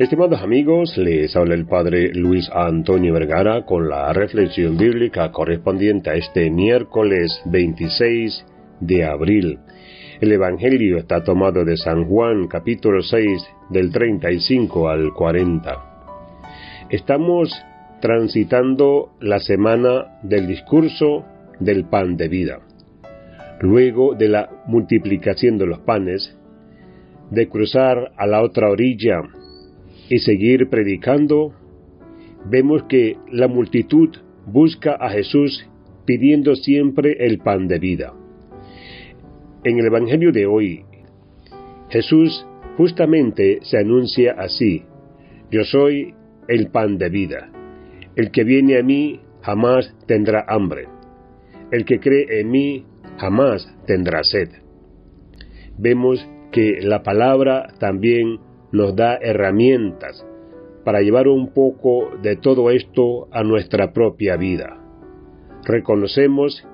Estimados 0.00 0.40
amigos, 0.40 0.96
les 0.96 1.36
habla 1.36 1.54
el 1.54 1.66
Padre 1.66 2.14
Luis 2.14 2.48
Antonio 2.54 3.12
Vergara 3.12 3.66
con 3.66 3.90
la 3.90 4.10
reflexión 4.14 4.78
bíblica 4.78 5.30
correspondiente 5.30 6.08
a 6.08 6.14
este 6.14 6.50
miércoles 6.50 7.42
26 7.44 8.46
de 8.80 9.04
abril. 9.04 9.58
El 10.22 10.32
Evangelio 10.32 10.96
está 10.96 11.22
tomado 11.22 11.66
de 11.66 11.76
San 11.76 12.06
Juan 12.06 12.48
capítulo 12.48 13.02
6 13.02 13.46
del 13.68 13.92
35 13.92 14.88
al 14.88 15.12
40. 15.12 15.68
Estamos 16.88 17.52
transitando 18.00 19.10
la 19.20 19.38
semana 19.38 20.18
del 20.22 20.46
discurso 20.46 21.26
del 21.58 21.84
pan 21.84 22.16
de 22.16 22.28
vida. 22.28 22.60
Luego 23.60 24.14
de 24.14 24.28
la 24.28 24.48
multiplicación 24.64 25.58
de 25.58 25.66
los 25.66 25.80
panes, 25.80 26.38
de 27.30 27.50
cruzar 27.50 28.12
a 28.16 28.26
la 28.26 28.40
otra 28.40 28.70
orilla 28.70 29.20
y 30.10 30.18
seguir 30.18 30.68
predicando, 30.68 31.54
vemos 32.44 32.82
que 32.88 33.16
la 33.30 33.46
multitud 33.46 34.10
busca 34.44 34.92
a 34.92 35.08
Jesús 35.10 35.66
pidiendo 36.04 36.56
siempre 36.56 37.16
el 37.20 37.38
pan 37.38 37.68
de 37.68 37.78
vida. 37.78 38.12
En 39.62 39.78
el 39.78 39.86
Evangelio 39.86 40.32
de 40.32 40.46
hoy, 40.46 40.84
Jesús 41.90 42.44
justamente 42.76 43.60
se 43.62 43.78
anuncia 43.78 44.34
así, 44.36 44.82
yo 45.50 45.62
soy 45.64 46.14
el 46.48 46.70
pan 46.70 46.98
de 46.98 47.08
vida. 47.08 47.52
El 48.16 48.32
que 48.32 48.42
viene 48.42 48.78
a 48.78 48.82
mí 48.82 49.20
jamás 49.42 49.94
tendrá 50.06 50.44
hambre. 50.48 50.88
El 51.70 51.84
que 51.84 52.00
cree 52.00 52.40
en 52.40 52.50
mí 52.50 52.84
jamás 53.16 53.72
tendrá 53.86 54.24
sed. 54.24 54.48
Vemos 55.78 56.26
que 56.50 56.80
la 56.82 57.04
palabra 57.04 57.74
también 57.78 58.40
nos 58.72 58.94
da 58.96 59.16
herramientas 59.16 60.24
para 60.84 61.00
llevar 61.00 61.28
un 61.28 61.52
poco 61.52 62.10
de 62.22 62.36
todo 62.36 62.70
esto 62.70 63.28
a 63.32 63.42
nuestra 63.42 63.92
propia 63.92 64.36
vida. 64.36 64.76
Reconocemos 65.64 66.66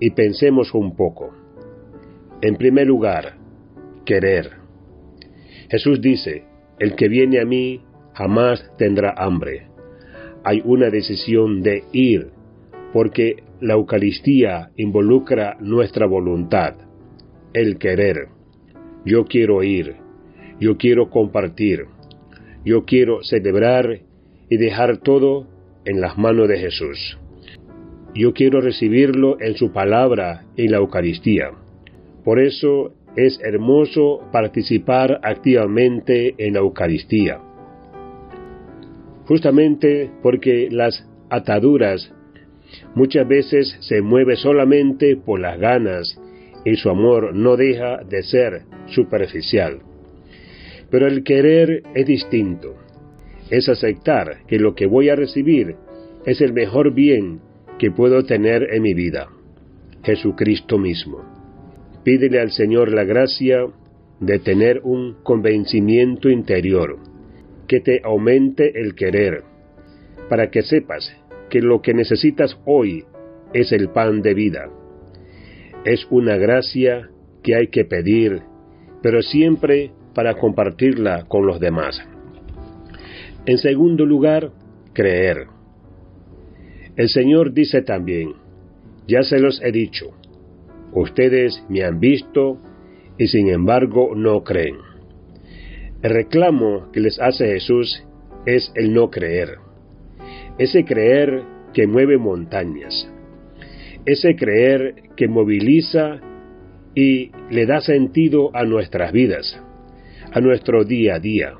y 0.00 0.10
pensemos 0.10 0.74
un 0.74 0.94
poco. 0.94 1.30
En 2.40 2.56
primer 2.56 2.86
lugar, 2.86 3.36
querer. 4.04 4.50
Jesús 5.70 6.00
dice, 6.00 6.44
el 6.78 6.94
que 6.94 7.08
viene 7.08 7.40
a 7.40 7.44
mí 7.44 7.82
jamás 8.14 8.70
tendrá 8.76 9.14
hambre. 9.16 9.66
Hay 10.44 10.62
una 10.64 10.88
decisión 10.90 11.62
de 11.62 11.84
ir, 11.92 12.30
porque 12.92 13.42
la 13.60 13.74
Eucaristía 13.74 14.70
involucra 14.76 15.56
nuestra 15.60 16.06
voluntad, 16.06 16.74
el 17.52 17.78
querer. 17.78 18.28
Yo 19.04 19.24
quiero 19.24 19.62
ir, 19.62 19.96
yo 20.60 20.76
quiero 20.76 21.10
compartir, 21.10 21.86
yo 22.64 22.84
quiero 22.84 23.22
celebrar 23.22 24.00
y 24.48 24.56
dejar 24.56 24.98
todo 24.98 25.46
en 25.84 26.00
las 26.00 26.18
manos 26.18 26.48
de 26.48 26.58
Jesús. 26.58 27.18
Yo 28.14 28.32
quiero 28.32 28.60
recibirlo 28.60 29.40
en 29.40 29.54
su 29.54 29.72
palabra 29.72 30.44
en 30.56 30.72
la 30.72 30.78
Eucaristía. 30.78 31.50
Por 32.24 32.40
eso 32.40 32.94
es 33.16 33.40
hermoso 33.42 34.20
participar 34.32 35.20
activamente 35.22 36.34
en 36.38 36.54
la 36.54 36.60
Eucaristía. 36.60 37.40
Justamente 39.26 40.10
porque 40.22 40.68
las 40.70 41.06
ataduras 41.30 42.12
muchas 42.94 43.28
veces 43.28 43.76
se 43.80 44.00
mueven 44.00 44.36
solamente 44.36 45.16
por 45.16 45.40
las 45.40 45.58
ganas 45.58 46.20
y 46.64 46.76
su 46.76 46.90
amor 46.90 47.34
no 47.34 47.56
deja 47.56 47.98
de 48.04 48.22
ser 48.22 48.62
superficial. 48.86 49.80
Pero 50.90 51.06
el 51.06 51.22
querer 51.22 51.82
es 51.94 52.06
distinto. 52.06 52.74
Es 53.50 53.68
aceptar 53.68 54.44
que 54.46 54.58
lo 54.58 54.74
que 54.74 54.86
voy 54.86 55.08
a 55.08 55.16
recibir 55.16 55.76
es 56.24 56.40
el 56.40 56.52
mejor 56.52 56.92
bien 56.92 57.40
que 57.78 57.90
puedo 57.90 58.24
tener 58.24 58.74
en 58.74 58.82
mi 58.82 58.94
vida. 58.94 59.28
Jesucristo 60.02 60.78
mismo. 60.78 61.22
Pídele 62.04 62.40
al 62.40 62.50
Señor 62.50 62.92
la 62.92 63.04
gracia 63.04 63.66
de 64.20 64.38
tener 64.38 64.80
un 64.82 65.16
convencimiento 65.22 66.28
interior, 66.28 66.98
que 67.66 67.80
te 67.80 68.00
aumente 68.02 68.80
el 68.80 68.94
querer, 68.94 69.42
para 70.28 70.50
que 70.50 70.62
sepas 70.62 71.14
que 71.50 71.60
lo 71.60 71.80
que 71.82 71.94
necesitas 71.94 72.58
hoy 72.64 73.04
es 73.52 73.72
el 73.72 73.90
pan 73.90 74.22
de 74.22 74.34
vida. 74.34 74.70
Es 75.84 76.06
una 76.10 76.36
gracia 76.36 77.08
que 77.42 77.54
hay 77.54 77.68
que 77.68 77.84
pedir, 77.84 78.42
pero 79.02 79.22
siempre 79.22 79.92
para 80.18 80.34
compartirla 80.34 81.26
con 81.28 81.46
los 81.46 81.60
demás. 81.60 82.02
En 83.46 83.56
segundo 83.56 84.04
lugar, 84.04 84.50
creer. 84.92 85.46
El 86.96 87.08
Señor 87.08 87.52
dice 87.52 87.82
también, 87.82 88.32
ya 89.06 89.22
se 89.22 89.38
los 89.38 89.62
he 89.62 89.70
dicho, 89.70 90.06
ustedes 90.92 91.62
me 91.68 91.84
han 91.84 92.00
visto 92.00 92.58
y 93.16 93.28
sin 93.28 93.48
embargo 93.48 94.16
no 94.16 94.42
creen. 94.42 94.78
El 96.02 96.10
reclamo 96.10 96.90
que 96.90 96.98
les 96.98 97.20
hace 97.20 97.52
Jesús 97.52 98.02
es 98.44 98.72
el 98.74 98.92
no 98.92 99.10
creer. 99.10 99.58
Ese 100.58 100.84
creer 100.84 101.44
que 101.72 101.86
mueve 101.86 102.18
montañas. 102.18 103.08
Ese 104.04 104.34
creer 104.34 104.96
que 105.14 105.28
moviliza 105.28 106.18
y 106.96 107.30
le 107.52 107.66
da 107.66 107.80
sentido 107.80 108.50
a 108.52 108.64
nuestras 108.64 109.12
vidas 109.12 109.62
a 110.32 110.40
nuestro 110.40 110.84
día 110.84 111.16
a 111.16 111.18
día. 111.18 111.54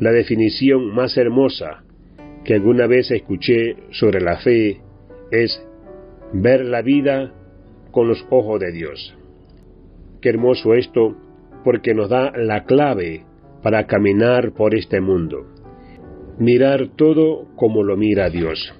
La 0.00 0.12
definición 0.12 0.94
más 0.94 1.16
hermosa 1.16 1.84
que 2.44 2.54
alguna 2.54 2.86
vez 2.86 3.10
escuché 3.10 3.76
sobre 3.90 4.20
la 4.20 4.38
fe 4.38 4.80
es 5.30 5.64
ver 6.32 6.64
la 6.64 6.82
vida 6.82 7.32
con 7.90 8.08
los 8.08 8.26
ojos 8.30 8.60
de 8.60 8.72
Dios. 8.72 9.16
Qué 10.20 10.30
hermoso 10.30 10.74
esto 10.74 11.16
porque 11.64 11.94
nos 11.94 12.08
da 12.08 12.32
la 12.36 12.64
clave 12.64 13.24
para 13.62 13.86
caminar 13.86 14.52
por 14.52 14.74
este 14.74 15.00
mundo. 15.00 15.46
Mirar 16.38 16.88
todo 16.96 17.46
como 17.56 17.82
lo 17.82 17.96
mira 17.96 18.30
Dios. 18.30 18.74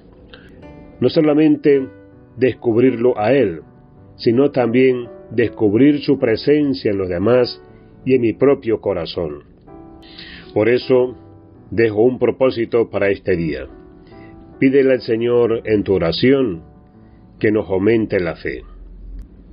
No 0.99 1.09
solamente 1.09 1.87
descubrirlo 2.37 3.17
a 3.17 3.33
Él, 3.33 3.61
sino 4.17 4.51
también 4.51 5.07
descubrir 5.31 6.01
su 6.01 6.19
presencia 6.19 6.91
en 6.91 6.97
los 6.97 7.09
demás 7.09 7.61
y 8.05 8.15
en 8.15 8.21
mi 8.21 8.33
propio 8.33 8.79
corazón. 8.81 9.43
Por 10.53 10.69
eso 10.69 11.15
dejo 11.71 12.03
un 12.03 12.19
propósito 12.19 12.89
para 12.89 13.09
este 13.09 13.35
día. 13.35 13.67
Pídele 14.59 14.93
al 14.93 15.01
Señor 15.01 15.61
en 15.65 15.83
tu 15.83 15.93
oración 15.93 16.63
que 17.39 17.51
nos 17.51 17.69
aumente 17.69 18.19
la 18.19 18.35
fe, 18.35 18.61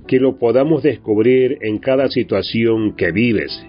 que 0.07 0.19
lo 0.19 0.37
podamos 0.37 0.83
descubrir 0.83 1.57
en 1.61 1.79
cada 1.79 2.07
situación 2.07 2.95
que 2.95 3.11
vives, 3.11 3.65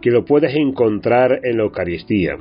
que 0.00 0.10
lo 0.10 0.24
puedas 0.24 0.54
encontrar 0.54 1.40
en 1.44 1.58
la 1.58 1.64
Eucaristía, 1.64 2.38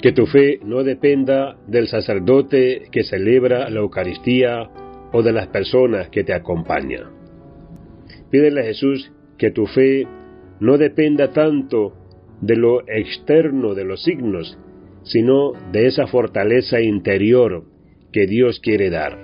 que 0.00 0.12
tu 0.12 0.26
fe 0.26 0.60
no 0.64 0.82
dependa 0.82 1.58
del 1.66 1.86
sacerdote 1.88 2.88
que 2.90 3.04
celebra 3.04 3.68
la 3.68 3.80
Eucaristía 3.80 4.70
o 5.12 5.22
de 5.22 5.32
las 5.32 5.48
personas 5.48 6.08
que 6.08 6.24
te 6.24 6.32
acompañan. 6.32 7.10
Pídele 8.30 8.62
a 8.62 8.64
Jesús 8.64 9.12
que 9.36 9.50
tu 9.50 9.66
fe 9.66 10.06
no 10.60 10.78
dependa 10.78 11.32
tanto 11.32 11.94
de 12.40 12.56
lo 12.56 12.82
externo 12.88 13.74
de 13.74 13.84
los 13.84 14.02
signos, 14.02 14.58
sino 15.02 15.52
de 15.72 15.86
esa 15.86 16.06
fortaleza 16.06 16.80
interior 16.80 17.64
que 18.12 18.26
Dios 18.26 18.60
quiere 18.60 18.90
dar. 18.90 19.18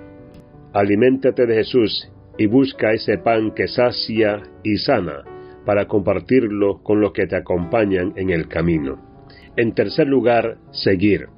Aliméntate 0.73 1.47
de 1.47 1.57
Jesús 1.57 2.11
y 2.39 2.47
busca 2.47 2.93
ese 2.93 3.19
pan 3.19 3.53
que 3.55 3.69
sacia 3.69 4.43
y 4.63 4.77
sana 4.79 5.25
para 5.65 5.87
compartirlo 5.87 6.83
con 6.83 7.01
los 7.01 7.13
que 7.13 7.27
te 7.27 7.37
acompañan 7.37 8.13
en 8.17 8.31
el 8.31 8.49
camino. 8.49 9.01
En 9.57 9.73
tercer 9.75 10.07
lugar, 10.07 10.59
seguir. 10.71 11.29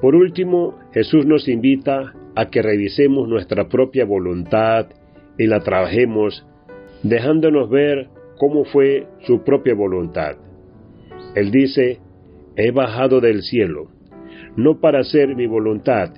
Por 0.00 0.14
último, 0.14 0.78
Jesús 0.92 1.26
nos 1.26 1.48
invita 1.48 2.14
a 2.34 2.50
que 2.50 2.62
revisemos 2.62 3.28
nuestra 3.28 3.68
propia 3.68 4.04
voluntad 4.04 4.88
y 5.38 5.46
la 5.46 5.60
trabajemos, 5.60 6.46
dejándonos 7.02 7.70
ver 7.70 8.08
cómo 8.38 8.64
fue 8.64 9.06
su 9.26 9.42
propia 9.42 9.74
voluntad. 9.74 10.36
Él 11.34 11.50
dice, 11.50 11.98
he 12.56 12.70
bajado 12.70 13.20
del 13.20 13.42
cielo, 13.42 13.88
no 14.56 14.80
para 14.80 15.00
hacer 15.00 15.34
mi 15.34 15.46
voluntad, 15.46 16.10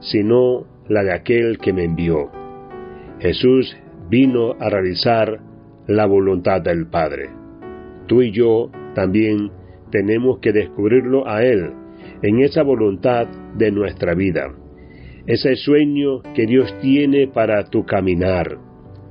sino 0.00 0.66
la 0.88 1.02
de 1.02 1.12
aquel 1.12 1.58
que 1.58 1.72
me 1.72 1.84
envió. 1.84 2.30
Jesús 3.20 3.76
vino 4.08 4.54
a 4.58 4.68
realizar 4.68 5.40
la 5.86 6.06
voluntad 6.06 6.60
del 6.62 6.86
Padre. 6.86 7.30
Tú 8.06 8.22
y 8.22 8.32
yo 8.32 8.70
también 8.94 9.50
tenemos 9.90 10.38
que 10.40 10.52
descubrirlo 10.52 11.28
a 11.28 11.42
Él 11.42 11.72
en 12.22 12.40
esa 12.40 12.62
voluntad 12.62 13.28
de 13.56 13.70
nuestra 13.70 14.14
vida, 14.14 14.54
ese 15.26 15.54
sueño 15.56 16.22
que 16.34 16.46
Dios 16.46 16.74
tiene 16.80 17.28
para 17.28 17.64
tu 17.64 17.84
caminar. 17.84 18.58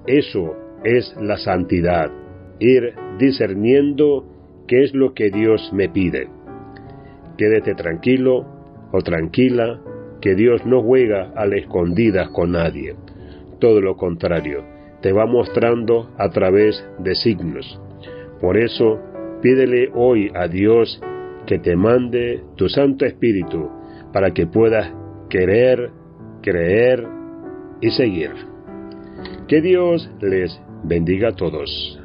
Eso 0.07 0.55
es 0.83 1.15
la 1.21 1.37
santidad 1.37 2.20
ir 2.61 2.93
discerniendo 3.17 4.25
qué 4.67 4.83
es 4.83 4.93
lo 4.93 5.13
que 5.13 5.31
Dios 5.31 5.71
me 5.73 5.89
pide. 5.89 6.29
Quédate 7.37 7.73
tranquilo 7.73 8.45
o 8.91 9.01
tranquila, 9.01 9.81
que 10.21 10.35
Dios 10.35 10.65
no 10.65 10.83
juega 10.83 11.31
a 11.35 11.47
la 11.47 11.57
escondidas 11.57 12.29
con 12.29 12.51
nadie. 12.51 12.95
Todo 13.59 13.81
lo 13.81 13.97
contrario, 13.97 14.63
te 15.01 15.11
va 15.11 15.25
mostrando 15.25 16.11
a 16.17 16.29
través 16.29 16.85
de 16.99 17.15
signos. 17.15 17.81
Por 18.39 18.57
eso, 18.57 18.99
pídele 19.41 19.89
hoy 19.95 20.31
a 20.35 20.47
Dios 20.47 21.01
que 21.47 21.57
te 21.57 21.75
mande 21.75 22.43
tu 22.55 22.69
Santo 22.69 23.05
Espíritu 23.05 23.69
para 24.13 24.31
que 24.31 24.45
puedas 24.45 24.91
querer, 25.29 25.89
creer 26.43 27.07
y 27.81 27.89
seguir. 27.89 28.31
Que 29.47 29.61
Dios 29.61 30.09
les 30.21 30.61
bendiga 30.83 31.29
a 31.29 31.35
todos. 31.35 32.00